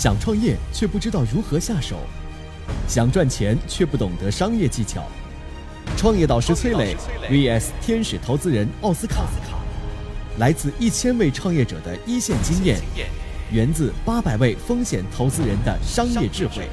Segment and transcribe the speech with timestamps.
[0.00, 1.98] 想创业却不知道如何下手，
[2.88, 5.04] 想赚钱却不懂得商业技巧。
[5.94, 6.96] 创业导师崔磊
[7.28, 9.26] vs 天使投资人奥斯卡，
[10.38, 12.80] 来自一千位创业者的一线经验，
[13.52, 16.66] 源自八百位风险投资人的商业智慧。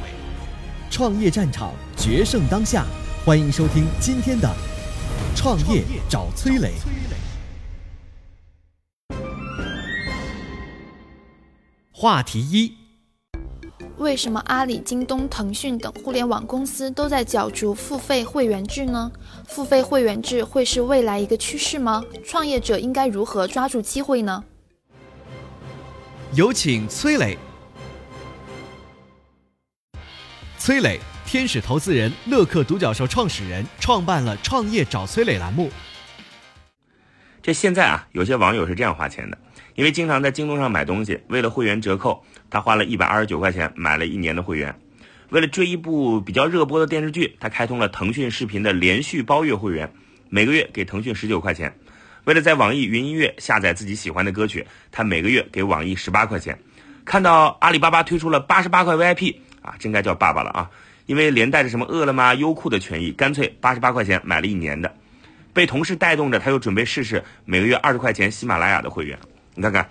[0.89, 2.85] 创业战场决胜当下，
[3.25, 4.47] 欢迎收听今天的
[5.37, 6.71] 《创业找崔磊》。
[11.91, 12.73] 话题一：
[13.97, 19.11] 为什么阿里、京东、腾讯等互联网公司都在角逐付费会员制呢？
[19.47, 22.03] 付费会员制会是未来一个趋势吗？
[22.23, 24.43] 创业者应该如何抓住机会呢？
[26.33, 27.35] 有请崔磊。
[30.59, 35.71] 崔磊，天使投资人、乐客独角兽创始人，创办了“创业找崔磊”栏目。
[37.41, 39.35] 这现在啊，有些网友是这样花钱的。
[39.75, 44.73] 因为经常在京东上买东西，为了会员折扣，他花了一百二十九块钱买了一年的会员。
[45.29, 49.91] 为了追一部比较热播的电视剧，他开通了腾讯视频的连续包月会员，
[50.29, 51.77] 每个月给腾讯十九块钱。
[52.23, 56.57] 为了在网易云音乐下载自己喜欢的歌曲，他每个月给网易十八块钱。
[57.03, 60.69] 看到阿里巴巴推出了八十八块 VIP 啊，真该叫爸爸了啊！
[61.05, 64.93] 因为连带着什么饿了么、优酷的权益，干脆八十八块钱买了一年的。
[65.53, 69.17] 被同事带动着，他又准备试试每个月二十块钱喜马拉雅的会员。
[69.55, 69.89] 你看看，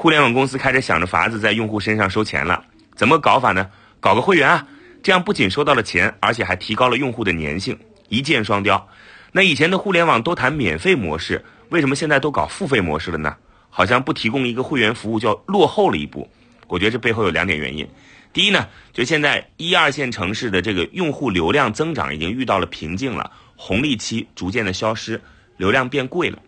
[0.00, 2.62] 互联网公司开始想着法子在用户身上收钱了，
[2.94, 3.68] 怎么搞法呢？
[3.98, 4.64] 搞个会员啊，
[5.02, 7.76] 这样不仅收到了钱，而且还提高了用户的粘性，
[8.08, 8.88] 一箭双雕。
[9.32, 13.34] 那以前的互联网都谈免费模式，为什么现在都搞付费模式了呢？
[13.70, 16.30] 好像不提供一个会员服务就落后了一步。
[16.68, 17.84] 我觉得这背后有两点原因。
[18.32, 25.20] 第一呢，就现在一二线城市的这个用户流量增长已经遇到了瓶颈了，红利期逐渐的消失，
[25.56, 26.38] 流量变贵了。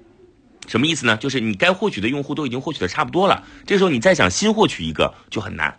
[0.66, 1.16] 什么意思呢？
[1.16, 5.77] 就是你该获取的用户都已经获取的差不多了，这时候你再想新获取一个就很难。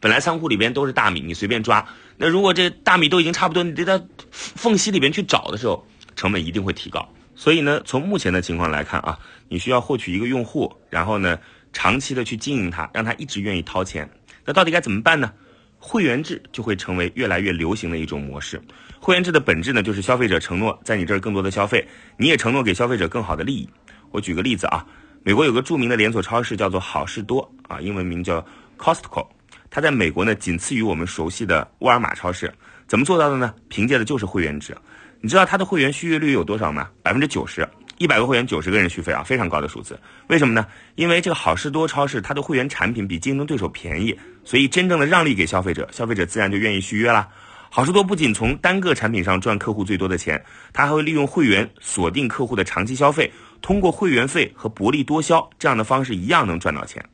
[0.00, 1.84] 本来仓库里边都是大米，你随便抓，
[2.16, 7.08] 那如果这大米都已经差不多，你得到缝隙里边去找的时候，成本一定会提高。
[7.34, 11.38] 所以呢，从目前的情况来看啊，你需要获取一个用户，然后呢，
[11.72, 14.08] 长期的去经营它，让他一直愿意掏钱。
[14.44, 15.32] 那到底该怎么办呢？
[15.80, 18.60] 会员制就会成为越来越流行的一种模式。
[19.00, 21.86] 会员制的本质呢，就是消费者承诺在你这儿更多的消费，
[22.16, 23.68] 你也承诺给消费者更好的利益。
[24.10, 24.84] 我举个例子啊，
[25.22, 28.44] 美国有个著名的连锁超市叫做好事多啊，英文名叫
[28.78, 29.26] Costco，
[29.70, 32.52] 它在美国呢仅次于我们熟悉的沃尔玛超市。
[32.86, 33.54] 怎么做到的呢？
[33.68, 34.74] 凭借的就是会员制。
[35.20, 36.88] 你知道它的会员续约率有多少吗？
[37.02, 40.00] 百分之九十，一百个会员九十个人续费啊，非常高的数字。
[40.28, 40.66] 为什么呢？
[40.94, 47.28] 因为这个好事多超市它的会员产品比竞争对手便宜，所以真正的让利给消费者，消费者自然就愿意续约啦。
[47.68, 50.42] 好事多不仅从单个产品上赚客户最多的钱，
[50.72, 53.30] 它还会利用会员锁定客户的长期消费。
[53.60, 57.04] 通过会员费和薄利多销这样的方式，一样能赚到钱。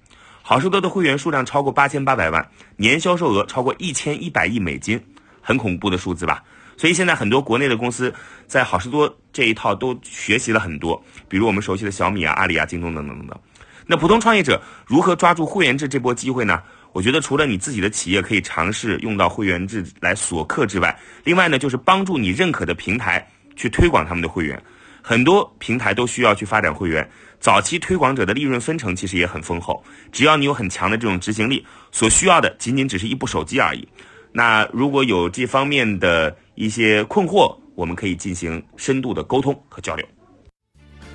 [0.42, 2.46] 好事多的会员数量超过八千八百万，
[2.76, 5.02] 年销售额超过一千一百亿美金，
[5.40, 6.44] 很恐怖的数字吧？
[6.76, 8.12] 所以现在很多国内的公司
[8.46, 13.38] 在好事多这一套都学习了很多，比如我们熟悉的小米啊、阿里啊、京东等等等等。
[13.86, 16.62] 那普通创业者如何抓住会员制这波机会呢？
[16.92, 23.26] 我觉得除了你自己的企业可以尝试用到会员制来锁客之外，另外呢就是帮助你认可的平台
[23.56, 24.62] 去推广他们的会员。
[25.06, 27.06] 很多平台都需要去发展会员，
[27.38, 29.84] 早期推广者的利润分成其实也很丰厚。
[30.10, 33.86] 只要你有很强的这种执行力，所需要的仅仅只是一部手机而已。
[34.32, 40.06] 那如果有这方面的一些困惑，我们可以进行深度的沟通和交流。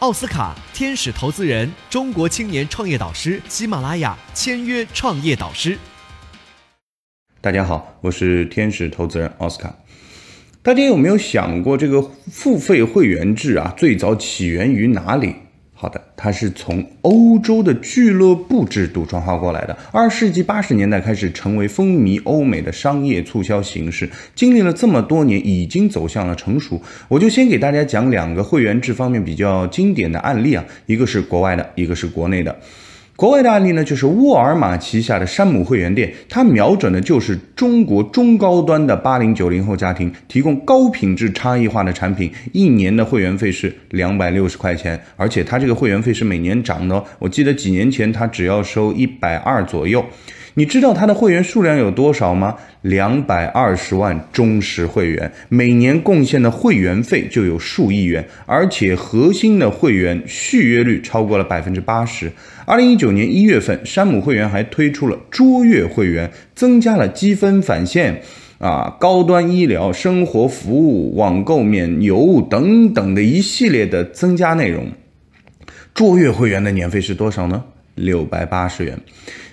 [0.00, 5.78] 奥斯卡，天使投资人，中国青年创业导师，喜马拉雅签约创业导师。
[7.40, 9.74] 大家好，我是天使投资人奥斯卡。
[10.62, 15.34] 大家有没有想过，这个付费会员制啊，最早起源于哪里？
[15.78, 19.76] 好的，它是从欧洲的俱乐部制度转化过来的。
[19.92, 26.80] 二世纪八十年代开始成为风靡欧美的商业促销形式，经历了这么多年，已经走向了成熟。
[27.08, 32.58] 我就先给大家讲两个会员制方面比较经典的案例啊，一个是国外的，一个是国内的。
[33.16, 47.02] 国外的案例呢，就是沃尔玛旗下的山姆会员店，它瞄准的就是中国中高端的八零九零后家庭，提供高品质差异化的产品，一年的会员费是两百六十块钱，而且它这个会员费是每年涨的。
[47.18, 50.04] 我记得几年前它只要收一百二左右。
[50.58, 52.56] 你知道它的会员数量有多少吗？
[52.80, 62.32] 两百二十万忠实会员，每年贡献的会员费就有数亿元，而且核心的会员续约率超过了百分之八十。
[62.64, 68.22] 二零一九年一月份，山姆会员还推出了卓越会员，增加了积分返现。
[68.58, 74.90] 啊，高端医疗、生活服务、网购免邮等等的一系列的增加内容。
[75.92, 77.62] 卓越会员的年费是多少呢？
[77.96, 78.98] 六百八十元。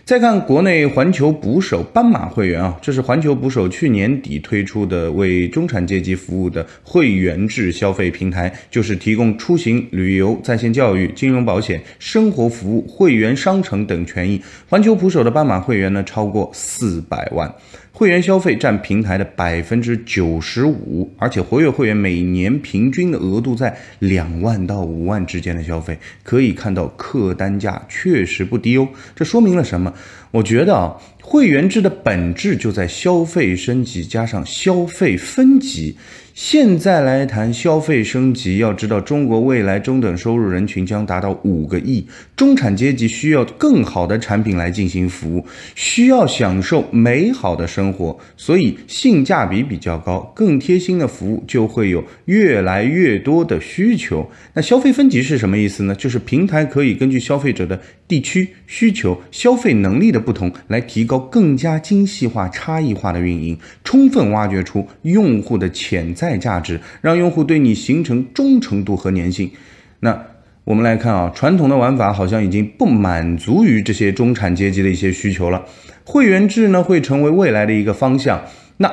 [0.05, 14.41] 再看国内环球捕手斑马会员啊，这是环球捕手去年底推出的为中产阶级服务的会员制消费平台，就是提供出行、旅游、在线教育、金融保险、生活服务、会员商城等权益。
[14.67, 17.49] 环球捕手的斑马会员呢，超过四百万。
[17.95, 28.87] 会员消费占平台的百分之九十五，而且活跃会员每年平均的额度在两万到五万之间的消费，可以看到客单价确实不低哦。
[29.15, 29.93] 这说明了什么？
[30.31, 35.95] 我觉得啊，会员制的本质就在消费升级加上消费分级。
[36.33, 45.45] 现在来谈消费升级，要知道中国未来中等收入人群将达到五个亿，中产阶级需要更好的产品来进行服务，
[45.75, 54.27] 需要享受美好的生活，所以性价比比较高、更贴心的服务就会有越来越多的需求。
[54.55, 55.93] 那消费分级是什么意思呢？
[55.93, 66.22] 就是平台可以根据消费者的地区需求、消费能力的不同，来提高更加精细化、差异化的运营，充分挖掘出用户的潜在。
[66.23, 69.51] 在价值，让用户对你形成忠诚度和粘性。
[69.99, 70.25] 那
[70.63, 75.65] 我们来看啊，传统的玩法好像已经不满足于这些中产阶级的一些需求了。
[76.05, 78.41] 会员制呢，会成为未来的一个方向。
[78.77, 78.89] 那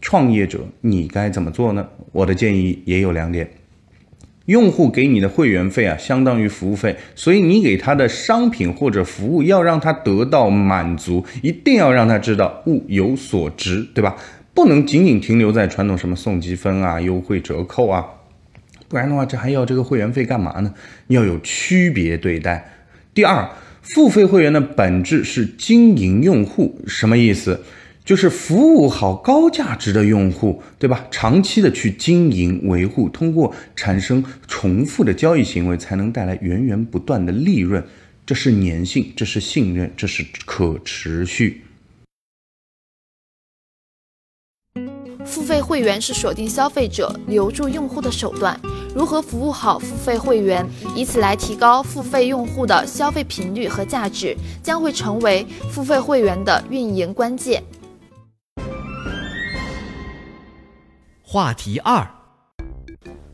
[0.00, 1.86] 创业者你该怎么做呢？
[2.10, 3.48] 我的建议也有两点：
[4.46, 14.16] 用户给你的会员费啊，相当于服务费，所以你给他的商品或者服务要让他得到满足，一定要让他知道物有所值，对吧？
[14.54, 18.04] 不能仅仅停留在传统什么送积分啊、优惠折扣啊，
[18.88, 20.74] 不然的话，这还要这个会员费干嘛呢？
[21.08, 22.72] 要有区别对待。
[23.14, 23.48] 第二，
[23.80, 27.62] 付费会员的本质是经营用户，什么意思？
[28.04, 31.06] 就是服务好高价值的用户，对吧？
[31.10, 37.82] 长期的去经营维护，通过产生重复的交易行为，才能带来源源不断的利润。
[38.26, 41.62] 这是粘性，这是信任，这是可持续。
[45.32, 48.54] 付费会员是锁定消费者、留住用户的手段。
[48.94, 57.64] 如何服务好付费会员，以此来提高付费用户的消费频率和价值，将会成为付费会员的运营关键。
[61.22, 62.06] 话题二：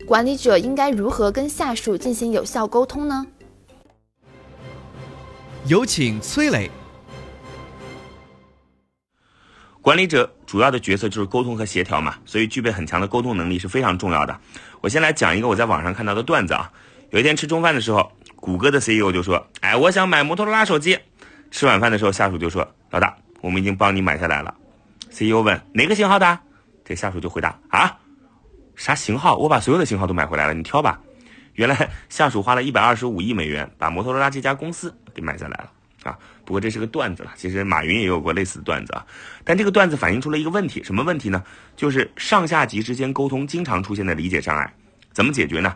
[0.06, 3.26] 管理者应该如何跟下属进行有效沟通呢？
[5.66, 6.70] 有请崔磊。
[9.88, 14.38] 管理者主要的角色就是沟通和协调嘛，所以具备很强的沟通能力是非常重要的。
[14.82, 16.70] 我先来讲一个我在网上看到的段子啊。
[17.08, 20.98] 有一天吃中饭的时候，谷歌的 CEO 就说：“哎，我想买摩托罗拉手机。”
[21.50, 24.54] 吃晚饭的时候，下属就说：“老大，我们已经帮你买下来了。
[25.10, 26.38] ”CEO 问：“哪个型号的？”
[26.84, 27.96] 这下属就回答：“啊，
[28.76, 29.38] 啥型号？
[29.38, 31.00] 我把所有的型号都买回来了，你挑吧。”
[31.56, 35.70] 原来下属花了一百二十五亿美元把摩托罗拉这家公司给买下来了。
[36.04, 37.32] 啊，不过这是个段子了。
[37.36, 39.04] 其实马云也有过类似的段子啊，
[39.44, 41.42] 但这个段子反映出了一个问题，什么问题呢？
[41.76, 44.72] 就是上下级之间沟通经常出现的理解障碍，
[45.12, 45.74] 怎么解决呢？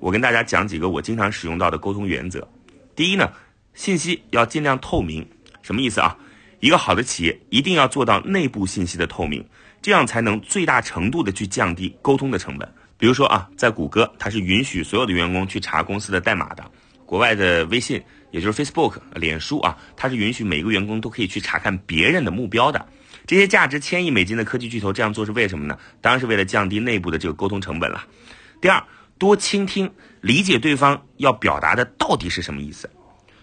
[0.00, 2.46] 我跟大家讲几个我经常使用到的沟通原则。
[2.96, 3.30] 第一呢，
[3.74, 5.24] 信息要尽量透明，
[5.62, 6.16] 什么意思啊？
[6.58, 9.46] 一个好的企业一定要做到内部信息的透明，
[9.80, 12.68] 这样才能最大程度的去降低沟通的成本。
[12.98, 16.62] 比如说啊，在谷歌，它是允许所有的员工去查公司的代码的；
[17.06, 18.02] 国外的微信。
[18.30, 22.86] 也就是 Facebook、脸书啊，它是允许每个员工都可以去查看别人的目标的。
[23.26, 25.78] 这些价值千亿美金的科技巨头这样做是为什么呢？
[26.00, 28.04] 当然是为了降低内部的这个沟通成本了。
[28.60, 28.82] 第二，
[29.18, 32.90] 多倾听，理解对方要表达的到底是什么意思。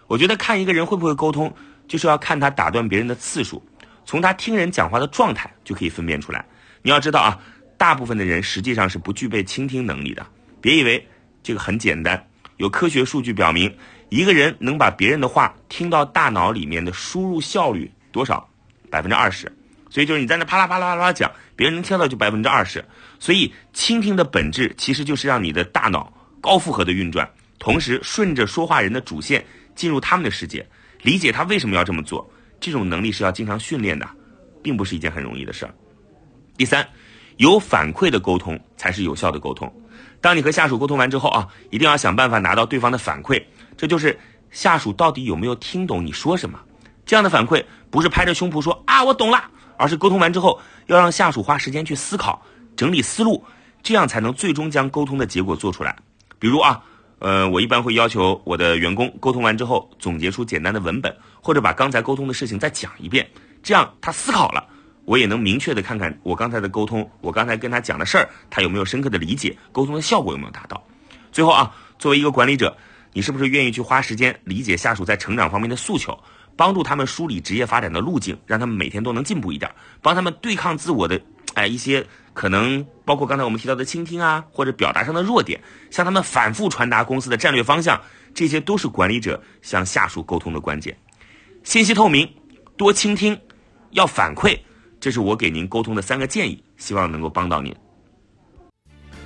[0.08, 1.54] 我觉得看一个人会不会沟通，
[1.88, 3.64] 就是要看他打断别人的次数，
[4.06, 6.46] 从他听人讲话的状态就可以分辨出来。
[6.82, 7.40] 你要知道啊，
[7.78, 10.26] 大部分的人实际上是不具备倾听能力的。
[10.60, 11.08] 别以为
[11.44, 12.28] 这个很简单，
[12.58, 13.74] 有科学数据表明。
[14.10, 18.48] 一个人能把别人的话听到大脑里面的输入效率多少？
[18.90, 19.52] 百分之二十。
[19.90, 22.84] 所以就是你在那啪啦啪啦啪啦讲，别人能听到就百分之二十。
[23.20, 29.44] 所以倾听的本质其实就是让你的大脑高负荷的运转，同时顺着说话人的主线
[29.76, 30.66] 进入他们的世界，
[31.02, 32.30] 理解他为什么要这么做。
[32.60, 34.08] 这种能力是要经常训练的，
[34.64, 35.74] 并不是一件很容易的事儿。
[36.58, 36.88] 第三，
[37.38, 39.72] 有反馈的沟通才是有效的沟通。
[40.20, 43.42] 当你和下属沟通完之后啊，一定要想办法拿到对方的反馈。
[43.78, 44.20] 这就是
[44.52, 46.60] 下属到底有没有听懂你说什么？
[47.06, 49.42] 这样的反馈不是拍着胸脯说啊我懂了，
[49.78, 52.42] 而是沟通完之后要让下属花时间去思考、
[52.76, 53.42] 整理思路，
[53.82, 55.96] 这样才能最终将沟通的结果做出来。
[56.38, 56.84] 比如啊，
[57.20, 63.26] 呃，我一般会要求我的员工沟通完之后总结出简单的文本，或者把刚才沟通的事情再讲一遍，
[63.64, 64.68] 这样他思考了，
[65.06, 70.84] 我也能明确的看看我刚才的沟通，我刚才跟他讲的事儿，他有没有深刻的理解，沟通的效果有没有达到。
[71.32, 72.76] 最后啊，作为一个管理者，
[73.18, 76.16] 你是不是愿意去花时间理解下属在成长方面的诉求？
[76.56, 79.72] 帮助他们梳理职业发展的路径，让他们每天都能进步一点，
[80.04, 81.20] 帮他们对抗自我的，
[81.56, 82.06] 哎，一些
[82.36, 85.60] 可能包括刚才我们提到的倾听啊，或者表达上的弱点，
[85.90, 88.00] 向他们反复传达公司的战略方向，
[88.36, 90.96] 这些都是管理者向下属沟通的关键。
[91.64, 92.32] 信息透明，
[92.78, 93.36] 多倾听，
[93.94, 94.56] 要反馈，
[95.00, 97.76] 这是我给您沟通的三个建议，希望能够帮到您。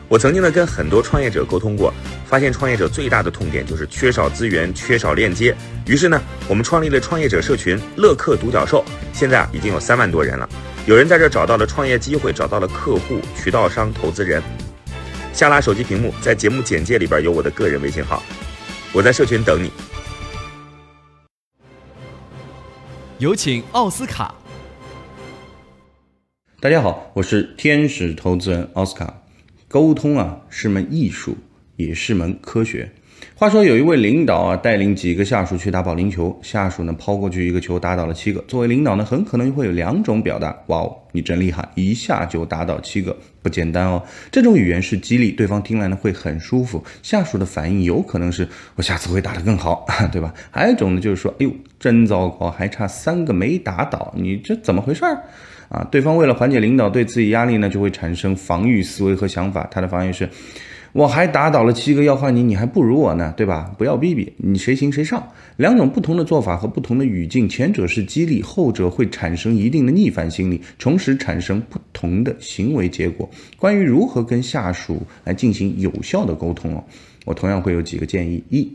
[0.07, 1.93] 我曾经呢跟很多创业者沟通过，
[2.31, 5.53] 发现创业者最大的痛点就是缺少资源、缺少链接。
[5.85, 10.47] 于是呢，我们创立了创业者社群“乐客独角兽”，现在啊已经有三万多人了。
[10.85, 14.41] 有人在这找到了创业机会，找到了客户、渠道商、投资人。
[15.33, 18.23] 下拉手机屏幕，在节目简介里边有我的个人微信号，
[18.93, 19.69] 我在社群等你。
[23.17, 24.33] 有请奥斯卡。
[26.61, 29.21] 大家好，我是天使投资人奥斯卡。
[29.67, 31.35] 沟通啊是门艺术，
[31.81, 32.89] 也是门科学。
[33.35, 38.39] 话说有一位领导啊，带领几个下属去打保龄球，下属呢抛过去一个球，打倒了七个。
[38.47, 44.01] 作为领导呢，很可能会有两种表达：哇哦，你真厉害，一下就打倒七个，不简单哦。
[44.31, 50.31] 这种语言是激励对方听来呢会很舒服，下属的反应有可能是我下次会打得更好， 对吧？
[50.51, 55.17] 还有一种呢就是说，哎呦，真糟糕，还差三个没打倒，你这怎么回事儿？
[55.69, 59.67] 啊，对方为了缓解领导对自己压力呢，就会产生防御思维和想法。
[59.71, 60.29] 他的防御是：
[60.93, 63.73] 我还打倒了七个要换你，你还不如我呢，对吧？
[63.77, 65.25] 不要逼逼，你谁行谁上。
[65.55, 73.29] 两种不同的做法和不同的语境，前者是激励，后者会产生一定的逆反心理，同时产生不同的行为结果。
[73.57, 76.83] 关于如何跟下属来进行有效的沟通哦，
[77.25, 78.69] 我同样会有几个建议：一，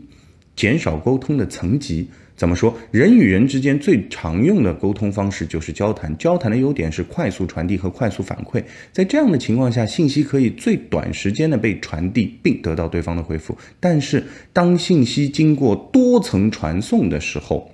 [0.55, 2.07] 减少沟通的层级。
[2.37, 2.73] 怎么说？
[2.91, 6.15] 人与人之间最常用的沟通方式就是交谈。
[6.19, 8.63] 交谈的优点是快速传递和快速反馈。
[8.93, 13.57] 在这样的情况下，信息可以最短时间的被传递并得到对方的回复。
[13.79, 17.71] 但是，当信息经过多层传送的时候，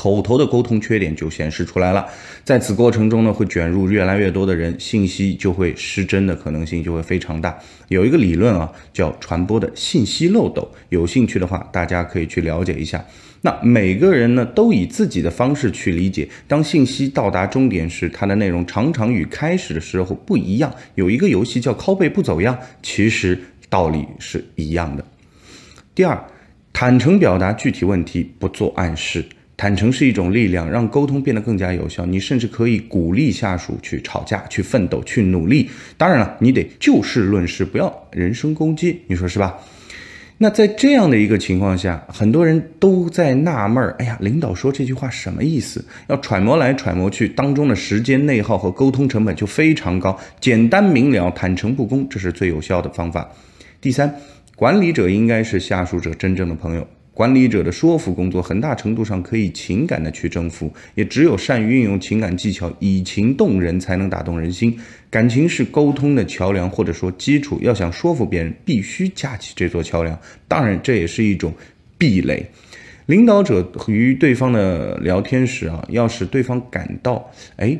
[0.00, 2.06] 口头的沟通缺点就显示出来了，
[2.42, 7.58] 在此过程中呢，会卷入越来越多的人，信息就会失真的可能性就会非常大。
[7.88, 13.04] 有一个理论啊，叫传播的信息漏斗，有兴趣的话，大家可以去了解一下。
[13.42, 16.26] 那每个人呢，都以自己的方式去理解。
[16.48, 20.74] 当信息到达终点时，它的内容常常与开始的时候不一样。
[20.94, 23.38] 有一个游戏叫拷贝不走样，其实
[23.68, 25.04] 道理是一样的。
[25.94, 26.24] 第二，
[26.72, 29.22] 坦诚表达具体问题，不做暗示。
[29.60, 32.06] 坦诚是一种力量，让沟通变得更加有效。
[32.06, 35.68] 你甚至可以鼓励下属去吵架、去奋斗、去努力。
[35.98, 39.02] 当然了，你得就事论事，不要人身攻击。
[39.06, 39.58] 你说是吧？
[40.38, 45.84] 那在这样的一个情况下，很多人都在纳闷儿：哎呀，领导说这句话什么意思？
[46.08, 50.18] 要揣摩来揣摩去，当中的时间内耗和沟通成本就非常高。
[50.40, 53.28] 简单明了、坦诚不公，这是最有效的方法。
[53.78, 54.10] 第三，
[54.56, 56.86] 管理者应该是下属者真正的朋友。
[57.12, 64.78] 管理者的说服工作，很大程度上可以情感的去征服，也只有善于运用情感技巧，以情动人，才能打动人心。
[65.10, 67.58] 感情是沟通的桥梁，或者说基础。
[67.62, 70.18] 要想说服别人，必须架起这座桥梁。
[70.46, 71.52] 当然，这也是一种
[71.98, 72.48] 壁垒。
[73.06, 77.76] 领导者与对方的聊天时啊，要使对方感到，哎，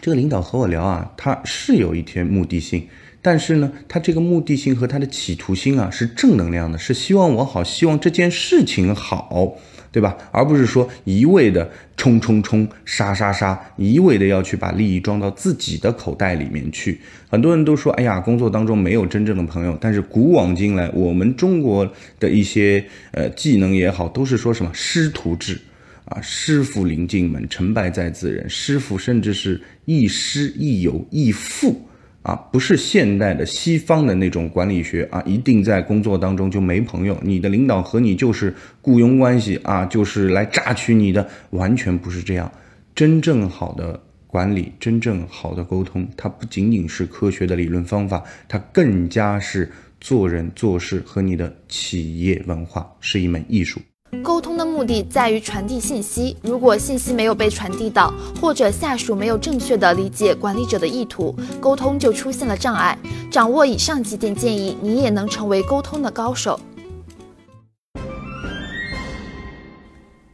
[0.00, 2.88] 这个领导和我聊啊，他是有一天目的性。
[3.22, 9.58] 但是呢，他这个目的性和他的企图心啊，是正能量的，是希望我好，希望这件事情好，
[9.92, 10.16] 对吧？
[10.32, 16.98] 而不是说一味的冲冲冲、杀杀杀，一味的要去把利益装到自己的口袋里面去。
[17.28, 19.76] 很多人都说，哎呀，工作当中没有真正的朋友。
[19.78, 25.60] 但是古往今来，我们中国的一些呃技能也好，都是说什么师徒制
[26.06, 28.48] 啊，师傅领进门，成败在自人。
[28.48, 31.86] 师傅甚至是亦师亦友亦父。
[32.22, 42.50] 啊，不是现代的西方的那种管理学啊，一定在工作当中就没朋友，你的领导和你就是雇佣关系啊，就是来榨取你的，完全不是这样。
[42.94, 53.80] 真正好的管理，真正好的沟通，它不仅仅是科学的理论方法，它更加是做人做事和你的企业文化是一门艺术。
[54.22, 62.98] 沟通的目的在于传递信息，如果信息没有被传递到，或者下属没有正确的理解管理者的意图，沟通就出现了障碍。
[63.30, 66.60] 掌握以上几点建议，你也能成为沟通的高手。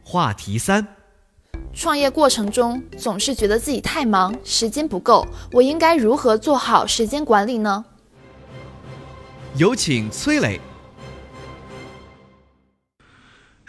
[0.03, 0.85] 话题三：
[1.73, 7.85] 创业过程中总是觉得自己太忙，时间不够，我应该如何做好时间管理呢？
[9.55, 10.59] 有请崔磊。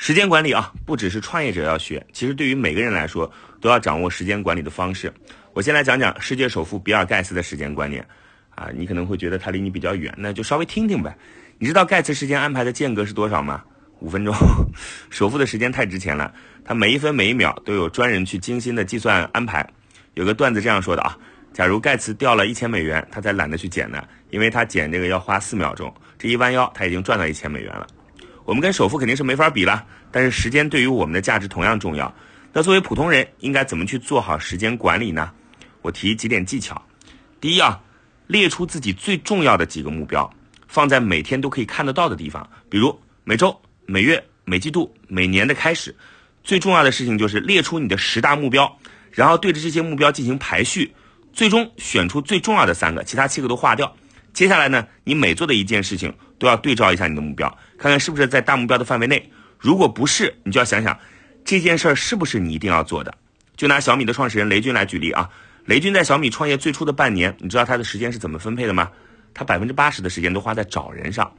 [0.00, 5.12] 时间管理啊，不只是创业者要学，其实对于每个人来说，都要掌握时间管理的方式。
[5.52, 8.06] 我先来讲讲世界首富比尔盖茨的时间观念。
[8.50, 11.16] 啊，你可能会觉得他离你比较远，那就稍微听听呗。
[11.58, 13.64] 你知道盖茨时间安排的间隔是多少吗？
[13.98, 14.32] 五分钟。
[15.10, 16.32] 首富的时间太值钱了，
[16.64, 19.68] 他每一分每一秒都有专人去精心的计算安排。
[20.14, 21.18] 有个段子这样说的啊：
[21.52, 24.00] 假如盖茨掉了一千美元，他才懒得去捡呢，
[24.30, 27.84] 因为他捡这个要花四秒钟，这一弯腰他已经赚到一千美元了。
[28.48, 32.10] 我们跟首富肯定是没法比了，但是时间对于我们的价值同样重要。
[32.50, 35.30] 那作为普通人，应该怎么去做好时间管理呢？
[35.82, 36.82] 我提几点技巧。
[37.42, 37.78] 第一啊。
[38.26, 40.30] 列出自己最重要的几个目标，
[40.66, 45.96] 放在每天都可以看得到的地方，比如每周、每月、每季度、每年的开始。
[46.44, 48.78] 最重要的事情就是列出你的十大目标，
[49.10, 50.94] 然后对着这些目标进行排序，
[51.32, 53.96] 最终选出最重要的三个，其他七个都划掉。
[54.34, 59.30] 接下来呢，你每做的一件事情都要对照一下你的目标，看看是不是在大目标的范围内。
[59.58, 60.98] 如果不是，你就要想想
[61.44, 63.14] 这件事儿是不是你一定要做的。
[63.56, 65.28] 就拿小米的创始人雷军来举例啊。
[65.64, 68.90] 雷军在小米创业最初的半年，你知道他的时间是怎么分配的吗？
[69.34, 71.30] 他百分之八十的时间都花在找人上。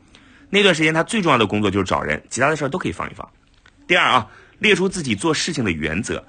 [0.50, 3.28] 那段时间他最重要的工作就是找人，其他的事儿都可以放一放。
[3.88, 4.28] 第二啊，
[4.60, 6.24] 列出自己做事情的原则，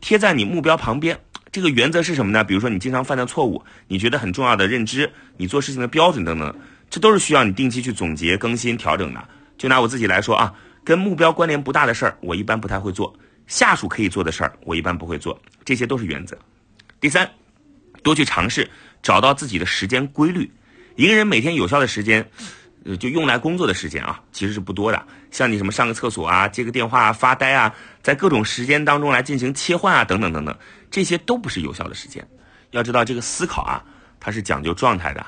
[0.00, 1.18] 贴在你目标旁边。
[1.52, 2.44] 这个原则是什么呢？
[2.44, 6.54] 比如说你经常犯的错误，你觉得很重要的认知，你做事情的标准等等，
[6.88, 9.28] 这都是需要你定期去总结、更新、调整的。
[9.60, 13.12] 就拿我自己来说啊，跟目标关联不大的事儿，我一般不太会做；
[13.46, 15.38] 下属可以做的事儿，我一般不会做。
[15.66, 16.34] 这些都是原则。
[16.98, 17.30] 第三。
[18.02, 18.66] 多去尝试
[19.02, 20.50] 找到自己的时间规律。
[20.96, 22.26] 一个人每天有效的时间，
[22.86, 25.06] 呃，就用来工作的时间啊，其实是不多的。
[25.30, 30.58] 像你什么上个厕所啊、接个电话啊、发呆啊，在各种时间当中来进行切换啊，等等等等，
[30.90, 32.26] 这些都不是有效的时间。
[32.70, 33.84] 要知道这个思考啊，
[34.18, 35.26] 它是讲究状态的。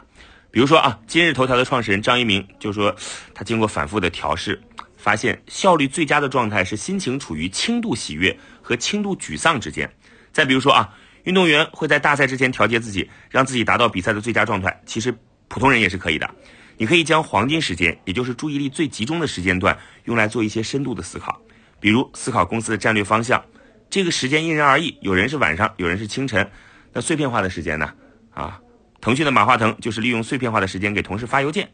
[0.52, 2.94] 比如说啊，今日头条的创始人张一鸣就说，
[3.34, 4.62] 他经过反复的调试，
[4.96, 9.92] 发现效率最佳的状态是心情处于轻度喜悦和轻度沮丧之间。
[10.32, 10.94] 再比如说啊。
[11.24, 14.82] 运动员会在大赛之前调节自己，让自己达到比赛的最佳状态。
[14.84, 16.28] 其实普通人也是可以的。
[16.76, 21.40] 你可以将黄金时间，也就是注意力最集中的时间段，用来做一些深度的思考，
[21.78, 23.40] 比如思考公司的战略方向。
[23.88, 26.50] 这个时间因人而异，有人是晚上，有人是清晨。
[26.92, 27.88] 那碎片化的时间呢？
[28.34, 28.60] 啊，
[29.02, 31.68] 腾讯的马化腾就是利用碎片化的时间给同事发邮件，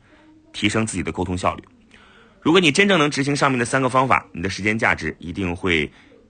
[0.53, 1.63] 提升自己的沟通效率。
[2.41, 5.89] 如果你真正能执行上面的三个方法，你的时间价值一定会。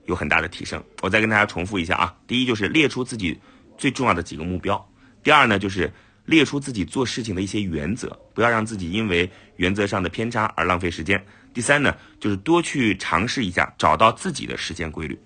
[0.09, 0.83] 有很大的提升。
[1.03, 3.39] 我再跟大家重复一下啊，第一就是列出自己
[3.77, 4.75] 最重要的几个目标；
[5.23, 5.93] 第二呢就是
[6.25, 11.19] 列出自己做事情的一些原则，不要让自己因为原则上的偏差而浪费时间；
[11.53, 15.21] 第三呢就是多去尝试一下，找到自己的时间规律。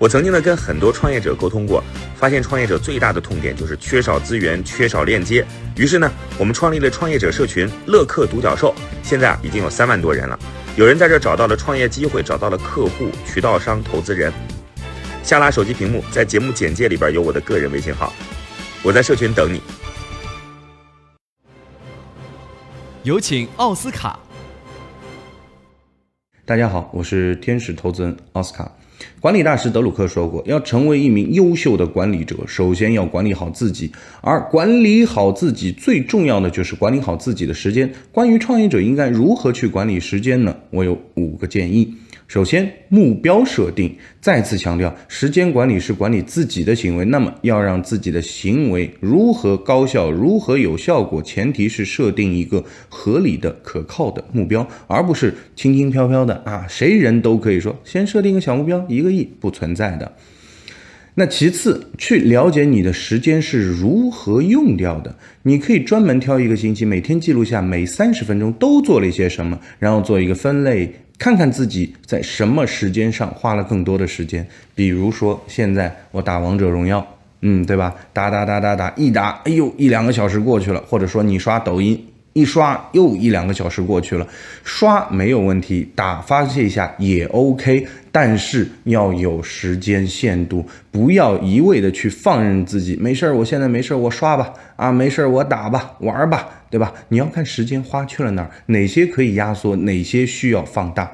[0.00, 1.84] 我曾经呢跟很多创业者沟通过，
[2.16, 5.46] 发现创业者最大的痛点就是缺少资源、缺少链接。
[5.76, 10.38] 于是呢，我们创立了创业者社群“乐客独角兽”，现在啊已经有三万多人了。
[10.74, 14.32] 有人在这找到了创业机会，找到了客户、渠道商、投资人。
[15.22, 18.10] 下拉手机屏幕，在节目简介里边有我的个人微信号，
[18.82, 19.60] 我在社群等你。
[23.02, 24.18] 有请奥斯卡。
[26.46, 28.72] 大家好，我是天使投资人奥斯卡。
[29.20, 33.92] 管理大师德鲁克说过，要成为一名优秀的管理者，首先要管理好自己。
[34.22, 37.92] 而管理好自己最重要的就是管理好自己的时间。
[38.10, 40.56] 关于创业者应该如何去管理时间呢？
[40.70, 41.94] 我有五个建议。
[42.28, 43.92] 首先，目标设定。
[44.20, 47.04] 再次强调，时间管理是管理自己的行为。
[47.06, 60.12] 那么，要让自己的行为如何高效、如何有效果，前提是设定一个合理的、可靠的目标，而不是轻轻飘飘的啊，谁人都可以说，先设定一个小目标，一个亿不存在的。
[61.14, 65.14] 那其次，去了解你的时间是如何用掉的。
[65.42, 70.92] 你可以专门挑一个星期，每天记录下每三十分钟都做了一些什么，然后做一个分类。
[71.18, 77.06] 看看自己在什么时间上花了更多的时间，比如说现在我打王者荣耀，
[77.42, 77.94] 嗯，对吧？
[78.14, 80.80] 打打打打打，一打，哎呦，一两个小时过去了。
[80.86, 82.02] 或者说你刷抖音，
[82.40, 84.26] 一刷又一两个小时过去了。
[84.64, 92.96] 刷没有问题，打发泄一下也 OK，但是要有时间限度，不要一味的去放任自己。
[92.96, 96.48] 没事儿，我现在没事儿，我刷吧，啊，没事儿，我打吧，玩吧。
[96.70, 96.94] 对吧？
[97.08, 101.10] 你要看时间花去了哪儿，哪些可以压缩，哪些需要放大。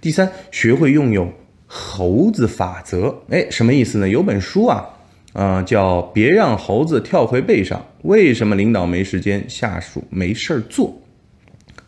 [0.00, 1.30] 第三，学会拥有
[1.66, 3.14] 猴子法则。
[3.28, 4.08] 哎，什么意思呢？
[4.08, 4.82] 有本书啊，
[5.34, 7.78] 嗯，叫《别让猴子跳回背上》。
[8.02, 10.92] 为什么领导没时间，下属没事儿做？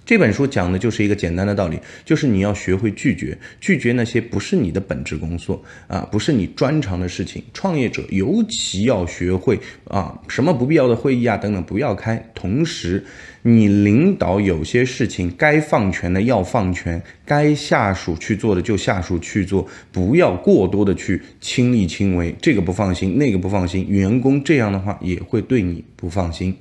[0.06, 7.42] 这本书讲的就是一个简单的道理，就是你要学会拒绝，拒绝那些不是你的本职工作啊，不是你专长的事情。
[7.52, 12.24] 创业者尤其要学会啊，什么不必要的会议啊等等不要开。
[12.32, 13.04] 同时，
[13.42, 26.56] 你领导有些事情该放权的要放权，该下属去做的就下属去做，不要过多的去亲力亲为，这个不放心，那个不放心，员工这样的话也会对你不放心。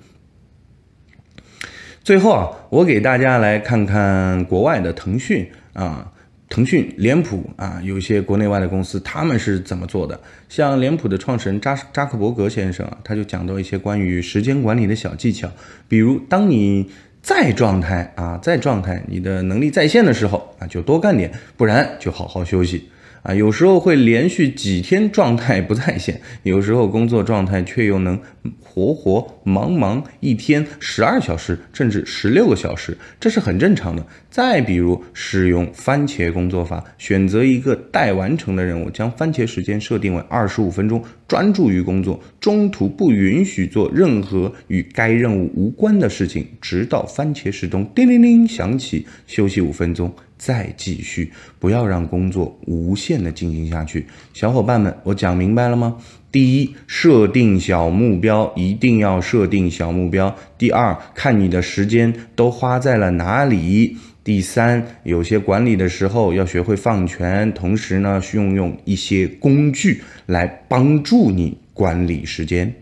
[2.05, 6.07] 最后啊，我给大家来看看国外的腾讯啊，
[6.47, 10.21] 腾讯、脸谱啊，有一些国内外的公司他们是怎么做的。
[10.47, 15.49] 像脸谱的创始人扎扎克伯格先生啊，他就讲到一些关于时间管理的小技巧，
[15.87, 16.87] 比如当你
[17.23, 22.87] 在状态啊，在状态，你的能力在线的时候啊，就多干点，不然就好好休息。
[23.23, 28.19] 啊，有时候会连续几天 状态不在线，有时候工作状态却又能
[28.59, 34.05] 活活忙忙一天十二小时甚至十六个小时，这是很正常的。
[34.29, 50.13] 再比如使用番茄工作法，选择一个待完成的任务，将番茄时间设定为二十五分钟，专注于工作，中途不允许做任何与该任务无关的事情，直到番茄时钟叮铃铃响起，休息五分钟。
[50.37, 54.05] 再继续，不要让工作无限的进行下去。
[54.33, 55.97] 小伙伴们，我讲明白了吗？
[56.31, 60.35] 第一，设定小目标，一定要设定小目标。
[60.57, 63.97] 第二，看你的时间都花在了哪里。
[64.23, 72.73] 第三，有些管理的时候要学会放权，同时呢，运用一些工具来帮助你管理时间。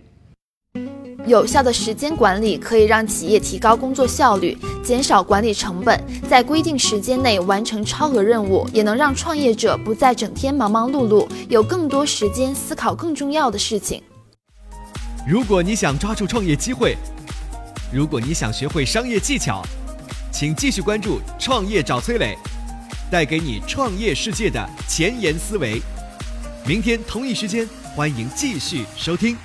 [1.26, 5.98] 有效的时间管理可以让企业提高工作效率，减少管理成本，
[6.30, 14.04] 在规定时间内完成超额任务，也能让创业者不再整天忙忙碌碌，有更多时间思考更重要的事情。
[15.26, 16.98] 如果你想抓住创业机会，
[17.94, 19.64] 如果你想学会商业技巧，
[20.30, 22.38] 请继续关注《创业找崔磊》，
[23.10, 25.82] 带给你创业世界的前沿思维。
[26.68, 29.38] 明天同一时间，欢迎继续收听。